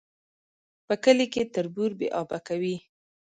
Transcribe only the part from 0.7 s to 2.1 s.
په کلي کي تربور بې